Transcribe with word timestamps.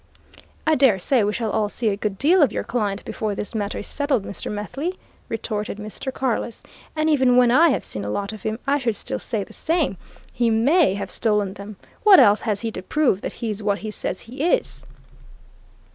"I 0.65 0.73
dare 0.73 0.97
say 0.97 1.23
we 1.23 1.31
shall 1.31 1.51
all 1.51 1.69
see 1.69 1.89
a 1.89 1.95
good 1.95 2.17
deal 2.17 2.41
of 2.41 2.51
your 2.51 2.63
client 2.63 3.05
before 3.05 3.35
this 3.35 3.53
matter 3.53 3.77
is 3.77 3.85
settled, 3.85 4.23
Mr. 4.25 4.51
Methley," 4.51 4.97
retorted 5.29 5.77
Mr. 5.77 6.11
Carless. 6.11 6.63
"And 6.95 7.07
even 7.07 7.37
when 7.37 7.51
I 7.51 7.69
have 7.69 7.85
seen 7.85 8.03
a 8.03 8.09
lot 8.09 8.33
of 8.33 8.41
him, 8.41 8.57
I 8.65 8.79
should 8.79 8.95
still 8.95 9.19
say 9.19 9.43
the 9.43 9.53
same 9.53 9.97
he 10.33 10.49
may 10.49 10.95
have 10.95 11.11
stolen 11.11 11.53
them! 11.53 11.75
What 12.01 12.19
else 12.19 12.41
has 12.41 12.61
he 12.61 12.71
to 12.71 12.81
prove 12.81 13.21
that 13.21 13.33
he's 13.45 13.61
what 13.61 13.77
he 13.85 13.91
says 13.91 14.21
he 14.21 14.41
is?" 14.43 14.87